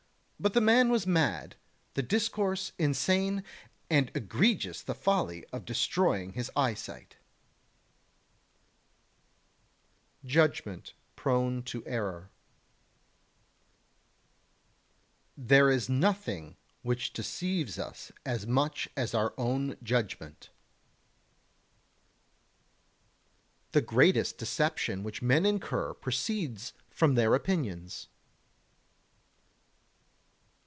But 0.43 0.53
the 0.55 0.59
man 0.59 0.89
was 0.89 1.05
mad, 1.05 1.55
the 1.93 2.01
discourse 2.01 2.71
insane, 2.79 3.43
and 3.91 4.11
egregious 4.15 4.81
the 4.81 4.95
folly 4.95 5.45
of 5.53 5.65
destroying 5.65 6.33
his 6.33 6.49
eye 6.55 6.73
sight. 6.73 7.17
[Sidenote: 10.15 10.25
Judgement 10.25 10.93
prone 11.15 11.61
to 11.65 11.85
Error] 11.85 12.31
38. 15.35 15.47
There 15.47 15.69
is 15.69 15.89
nothing 15.89 16.57
which 16.81 17.13
deceives 17.13 17.77
us 17.77 18.11
as 18.25 18.47
much 18.47 18.89
as 18.97 19.13
our 19.13 19.35
own 19.37 19.77
judgement. 19.83 20.49
39. 23.73 23.73
The 23.73 23.81
greatest 23.81 24.37
deception 24.39 25.03
which 25.03 25.21
men 25.21 25.45
incur 25.45 25.93
proceeds 25.93 26.73
from 26.89 27.13
their 27.13 27.35
opinions. 27.35 28.07